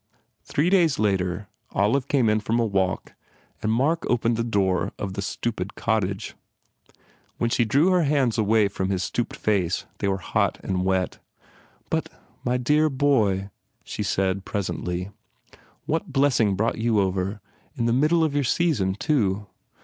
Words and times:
Three 0.43 0.71
days 0.71 0.97
later 0.97 1.47
Olive 1.73 2.07
came 2.07 2.27
in 2.27 2.39
from 2.39 2.59
a 2.59 2.65
walk 2.65 3.13
and 3.61 3.71
Mark 3.71 4.03
opened 4.09 4.35
the 4.35 4.43
door 4.43 4.93
of 4.97 5.13
the 5.13 5.21
stupid 5.21 5.75
cottage. 5.75 6.29
IOI 6.29 6.29
THE 6.29 6.31
FAIR 6.31 6.97
REWARDS 6.97 7.33
When 7.37 7.49
she 7.51 7.65
drew 7.65 7.91
her 7.91 8.03
hands 8.05 8.37
away 8.39 8.67
from 8.67 8.89
his 8.89 9.03
stooped 9.03 9.35
face 9.35 9.85
they 9.99 10.07
were 10.07 10.17
hot 10.17 10.57
and 10.63 10.83
wet. 10.83 11.19
"But, 11.91 12.09
my 12.43 12.57
dear 12.57 12.89
boy," 12.89 13.51
she 13.83 14.01
said, 14.01 14.43
presently, 14.43 15.11
"what 15.85 16.11
blessing 16.11 16.55
brought 16.55 16.79
you 16.79 16.99
over? 16.99 17.39
In 17.75 17.85
the 17.85 17.93
middle 17.93 18.23
of 18.23 18.33
your 18.33 18.43
season, 18.43 18.95
too." 18.95 19.45